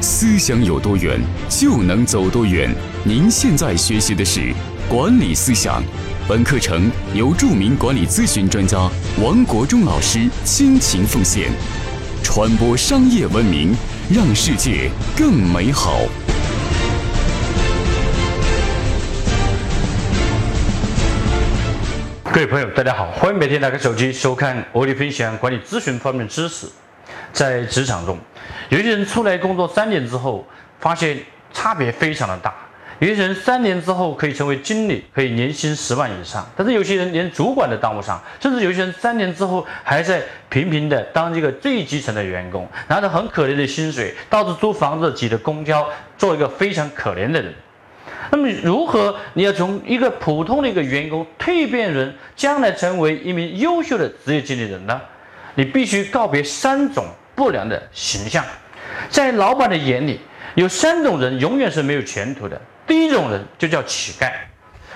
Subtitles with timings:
[0.00, 1.20] 思想有多远，
[1.50, 2.74] 就能走多远。
[3.04, 4.52] 您现在学习的是
[4.88, 5.82] 管理思想，
[6.26, 8.90] 本课程由著名管理咨询专家
[9.22, 11.50] 王国忠老师倾情奉献，
[12.22, 13.74] 传播商业文明，
[14.10, 16.00] 让世界更美好。
[22.32, 26.66] 各位朋友，大家好，欢迎每天打开手机收看我的分享管理咨询方面知识。
[27.32, 28.18] 在职场中，
[28.68, 30.46] 有些人出来工作三年之后，
[30.78, 31.18] 发现
[31.52, 32.54] 差别非常的大。
[32.98, 45.88] 有些人三年之后可以成为经理，可以年薪十万以上，但是有些人连主管都当不上，甚至有些人三年之后还在平平的当这个最基层的员工，拿着很可怜的薪水，到处租房子、挤着公交，
[46.18, 47.54] 做一个非常可怜的人。
[48.30, 55.00] 那么，如何你要从一个普通的一个员工蜕变人，将来成为一名优秀的职业经理人呢？
[55.54, 57.06] 你必须告别三种
[57.40, 58.44] 不良的形象。
[59.08, 60.20] 在老板的眼里，
[60.56, 62.60] 有三种人永远是没有前途的。
[62.86, 64.30] 第一种人就叫乞丐。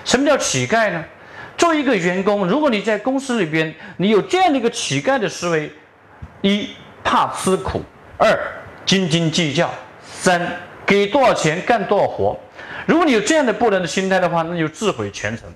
[0.03, 1.03] 什么叫乞丐呢？
[1.57, 5.71] 作为一个员工，如果你在公司里边，你有这样的一个乞丐的思维：
[6.43, 6.69] 一
[7.03, 7.81] 怕吃苦，
[8.19, 8.37] 二
[8.85, 10.39] 斤斤计较，三
[10.85, 12.39] 给多少钱干多少活。
[12.85, 15.51] 如果你有这样的不良的心态的话，那就自毁前程。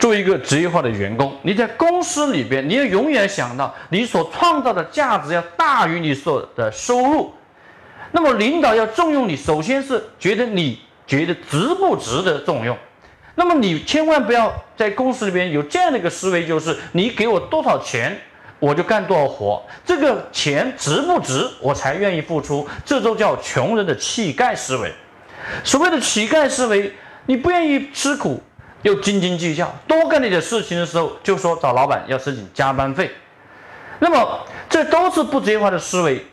[0.00, 7.32] 作为一个职业化的员工，你在公司里边，你要永远想到你所创造的价值要大于你所的收入。
[8.10, 12.76] 那么领导要重用你，首先是觉得你觉得值不值得重用。
[13.34, 18.18] 那么你千万不要在公司里边有这样的一个思维，就是你给我多少钱，
[18.58, 22.66] 我就干多少活，这个钱值不值，我才愿意付出。
[22.86, 24.90] 这都叫穷人的乞丐思维。
[25.62, 26.92] 所谓的乞丐思维，
[27.26, 28.42] 你不愿意吃苦，
[28.82, 33.10] 又斤斤计较，多干点事情的时候就说找老板要申请加班费，
[33.98, 36.24] 那么这都是不职业化的思维。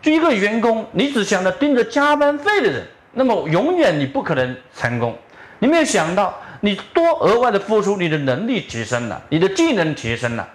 [0.00, 5.16] 就一个员工，你只想着盯着加班费的人，那么永远你不可能成功。
[5.58, 10.48] 你没有想到，你多额外的付出，你的能力提升了，你的技能提升了。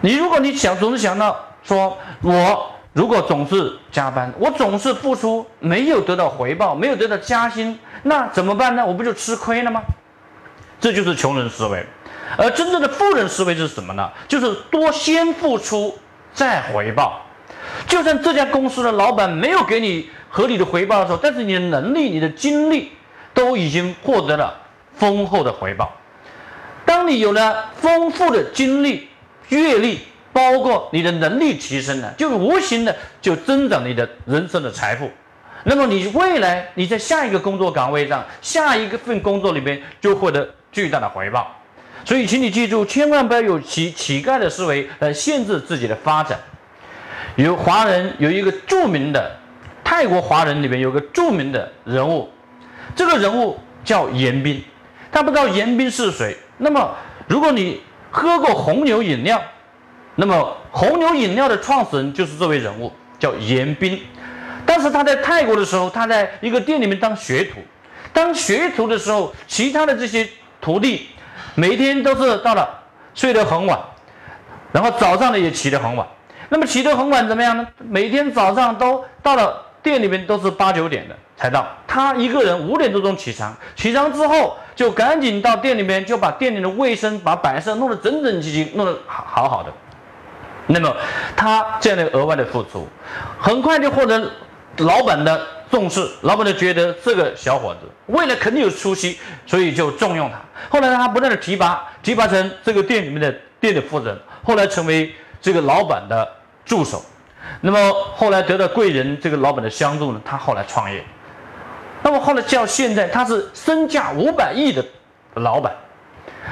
[0.00, 2.70] 你如果你想总是想到说我。
[2.92, 8.84] 如果总是加班，我总是付出，没有得到回报，没有得到加薪，那怎么办呢？
[8.84, 9.80] 我不就吃亏了吗？
[10.80, 11.84] 这就是穷人思维，
[12.36, 14.10] 而真正的富人思维是什么呢？
[14.26, 15.96] 就是多先付出
[16.32, 17.20] 再回报。
[17.86, 22.90] 就算这家公司的老板没有给你合理的回报的时候，但是你的能力、你的精力
[23.34, 24.58] 都已经获得了
[24.96, 25.92] 丰厚的回报。
[26.84, 29.08] 当你有了丰富的经历、
[29.50, 30.00] 阅历。
[30.32, 35.10] 包括你的能力提升了，就无形的就增长你的人生的财富。
[35.64, 41.56] 那么你未来你在下一个工作岗位上，下一个份工作里面就获得巨大的回报。
[42.04, 46.38] 所以，请你记住，千万不要有乞乞丐的思维来限制自己的发展。
[47.36, 49.30] 有华人有一个著名的
[49.84, 52.28] 泰国华人里面有个著名的人物，
[52.96, 54.62] 这个人物叫严彬。
[55.12, 56.36] 他不知道严彬是谁。
[56.58, 56.94] 那么，
[57.26, 59.42] 如果你喝过红牛饮料，
[60.16, 64.00] 那么，红牛饮料的创始人就是这位人物，叫严彬。
[64.64, 67.60] 但是他在泰国的时候，他在一个店里面当学徒。
[68.12, 70.28] 当学徒的时候，其他的这些
[70.60, 71.08] 徒弟
[71.54, 72.68] 每天都是到了
[73.14, 73.78] 睡得很晚，
[74.72, 76.06] 然后早上呢也起得很晚。
[76.48, 77.66] 那么起得很晚怎么样呢？
[77.78, 81.66] 每天早上都到了店里面都是八九点的才到。
[81.86, 89.72] 他一个人五点多钟起床，起床之后就赶紧到店里面，就把店里的卫生、把摆设弄得整整齐齐，弄得好好好的。
[90.66, 90.92] 那么
[91.36, 92.88] 他这样的额外的付出，
[93.38, 94.30] 很快就获得
[94.78, 100.40] 老板的重视，老板就觉得这个小伙子未来肯定有出息，所以就重用他。
[100.68, 106.28] 后来他不断的提拔，提拔成这个店里面的店的负责人，后来成为这个老板的
[106.64, 107.00] 助手。
[107.60, 111.04] 那么后来得到贵人这个老板的相助呢，他后来创业。
[112.02, 114.84] 那么后来叫现在他是身价五百亿的
[115.34, 115.72] 老板。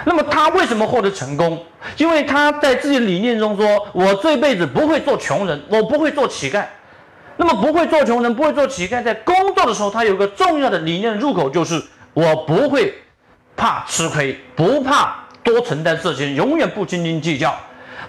[0.04, 1.64] 那么他为什么获得成功？
[1.96, 6.64] 因为他在自己的理念中说：“我这辈子不会做穷人，我不会做乞丐。”
[7.38, 11.82] 那么不会做穷人，不会做乞丐，在工作的时候，他有个重要的理念入口，就是
[12.12, 12.92] 我不会
[13.56, 17.56] 怕吃亏，不怕多承担事情，永远不斤斤计较，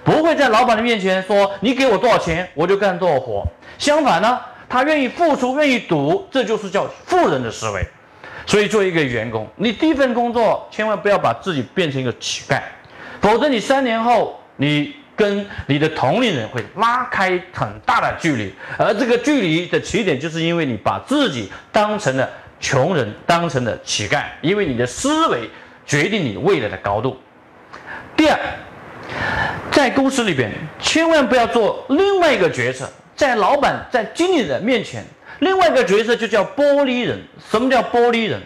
[0.03, 3.45] 不会在老板的面前说你给我多少钱我就干多少活。
[3.77, 7.87] 相反呢，他愿意付出，愿意赌，这就是叫富人的思维。
[8.45, 12.59] 所以，作为一个员工，你第一份工作千万不要把自己变成一个乞丐，
[13.21, 25.50] 否则你三年后，你跟你的同龄人会拉开很大的距离，而这个距离的起点，就是因为你把自己当成了穷人，当成了乞丐，因为你的思维
[25.86, 27.19] 决定你未来的高度。
[28.16, 28.39] 第二，
[29.69, 30.50] 在公司里边，
[30.80, 35.04] 千万不要做另外一个角色，在老板、在经理人面前。
[35.39, 37.21] 另外一个角色就叫玻璃人。
[37.51, 38.42] 什么叫玻璃人？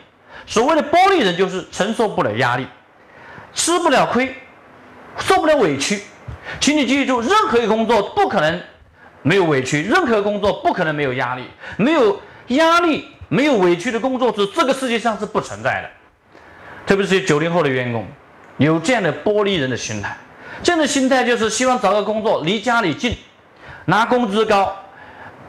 [0.48, 2.66] 所谓的玻璃人就是承受不了压力，
[3.54, 4.36] 吃不了亏，
[5.20, 6.02] 受不了委屈。
[6.60, 8.62] 请你记住，任何一个工作不可能
[9.22, 11.48] 没有委屈，任何工作不可能没有压力，
[11.78, 15.90] 没有压力、没有委屈的工作是这个世界上是不存在的。
[16.86, 18.06] 特别是九零后的员工，
[18.58, 20.16] 有这样的玻璃人的心态，
[20.62, 23.16] 这样的心态就是希望找个工作离家里近，
[23.86, 24.76] 拿工资高，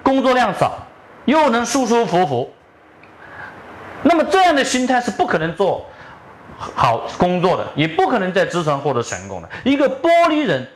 [0.03, 0.87] 工作量少，
[1.25, 2.55] 又能舒舒服服。
[4.03, 5.85] 那么这样的心态是不可能做
[6.57, 9.49] 好工作的，也不可能在职场获得成功的。
[9.65, 10.67] 一个玻璃人。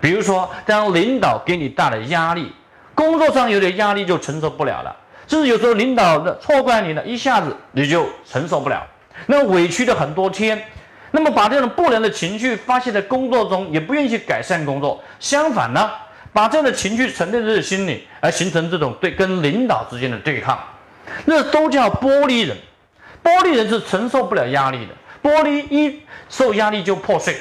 [0.00, 2.52] 比如说，当领导给你大的压力，
[2.94, 4.94] 工作上有点压力就承受不了了，
[5.26, 8.86] 甚至有时候领导的错怪你了，一下子你就承受不了，
[9.26, 10.62] 那委屈了很多天，
[11.10, 15.90] 那么把这种不良的情绪发泄在工作中，也不愿意去改善工作，相反呢，
[16.32, 20.58] 把这样的情绪沉淀在心里，而形成这种对跟领导之间的对抗，
[21.24, 22.56] 那都叫玻璃人。
[23.20, 26.00] 玻璃人是承受不了压力的，玻璃一
[26.30, 27.36] 受压力就破碎。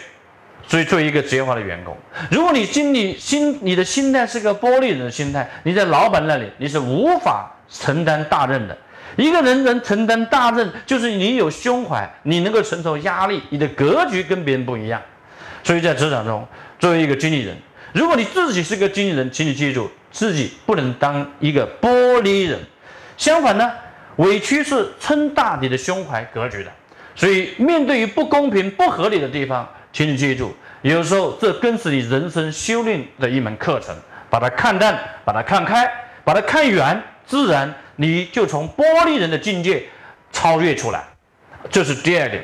[0.67, 1.95] 所以，做一个职业化的员工，
[2.29, 8.77] 如果你心里心你的心态是个玻璃人的心态，你在老板那里你是无法承担大任的。
[9.15, 15.01] 一个人能承担大任，就是你有胸怀，你能够承受压力，你的格局跟别人不一样。
[15.63, 16.45] 所以在职场中，
[16.77, 17.55] 作为一个经理人，
[17.93, 22.59] 如果你自己是个经理人，请你记住，自己不能当一个玻璃人。
[23.15, 23.71] 相反呢，
[24.17, 26.71] 委屈是撑大你的胸怀格局的。
[27.15, 29.67] 所以，面对于不公平、不合理的地方。
[29.91, 33.95] 请你记住，有时候这更是你人生修炼的一门课程。
[34.29, 35.89] 把它看淡，把它看开，
[36.25, 39.81] 把它看远，自然你就从玻璃人的境界
[40.33, 41.01] 超越出来。
[41.69, 42.43] 这是第二点。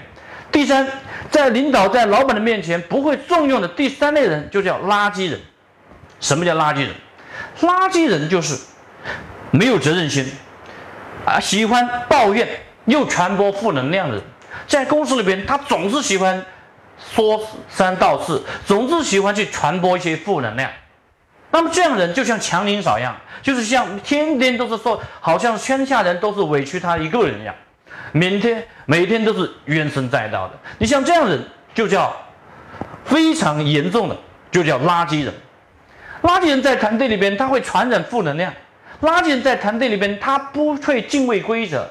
[0.50, 0.88] 第三，
[1.30, 5.38] 在领导在老板的面前不会重用的第三类人，就叫垃圾人。
[6.22, 6.89] 什么叫垃圾人？
[7.60, 8.57] 垃圾人就是
[9.51, 10.25] 没有责任心，
[11.25, 12.48] 啊，喜欢抱怨
[12.86, 14.24] 又传播负能量的人。
[14.68, 16.46] 在公司里边，他总是喜欢。
[17.12, 20.70] 说三道四，总是喜欢去传播一些负能量。
[21.52, 27.54] 那么这样人就像强林嫂一样，就是像天天都是说，好像天下人都是委屈他一个人一样，
[28.12, 30.54] 每天每天都是怨声载道的。
[30.80, 31.40] 你像这样人，
[31.76, 32.16] 就叫
[33.06, 34.18] 非常严重的，
[34.50, 35.34] 就叫垃圾人。
[36.24, 38.52] 垃圾人在团队里边，他会传染负能量。
[39.02, 41.88] 垃圾人在团队里边，他不会敬畏规则。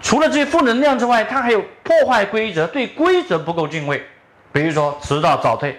[0.00, 4.02] 除了这些负能量之外，他还有破坏规则，对规则不够敬畏。
[4.52, 5.76] 比如说迟到早退，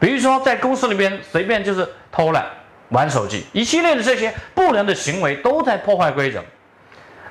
[0.00, 2.44] 比如说在公司里边随便就是偷懒、
[2.88, 6.42] 玩手机，一系列的这些不良的行为都在破坏规则。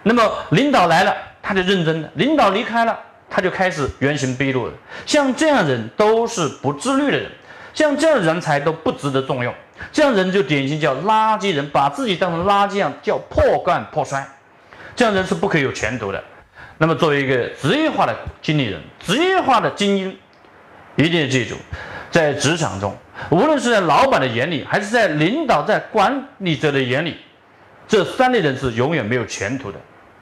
[0.04, 2.98] 那么领导来了，他就认真的；领导离开了，
[3.30, 4.74] 他就开始原形毕露了。
[5.06, 7.30] 像这样人都是不自律的人，
[7.74, 9.54] 像这样的人才都不值得重用。
[9.92, 14.26] 这样人就典型叫垃圾人，把自己当成垃圾一样，叫破罐破摔。
[14.96, 16.24] 这样人是不可以有前途的。
[16.78, 20.18] 那么，作为一个职业化的经理人、职业化的精英，
[20.96, 21.56] 一定要记住，
[22.10, 22.96] 在职场中，
[23.30, 27.18] 无论是在老板的眼里，还是在领导、在管理者的眼里，
[27.88, 29.78] 这三类人是永远没有前途的。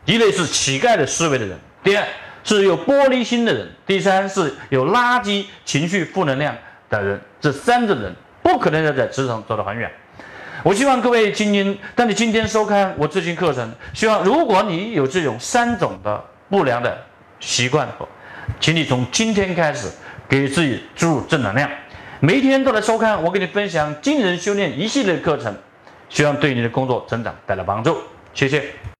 [0.06, 2.04] 一类是乞丐的思维的人，第二
[2.44, 6.56] 是有玻璃心的人，第三是有垃圾情绪、负能量
[6.90, 7.20] 的人。
[7.40, 9.92] 这三种人不可能要在职场走得很远。
[10.64, 16.98] 我希望各位精英，当你今天收看我这期课程，希望如果你有这种三种的不良的
[17.40, 17.88] 习惯，
[18.60, 19.88] 请你从今天开始
[20.30, 21.68] 给自己注入正能量，
[22.20, 25.54] 每一天都来收看我给你分享惊人修炼一系列课程，
[26.08, 27.98] 希望对你的工作成长带来帮助。
[28.36, 28.64] 谢谢。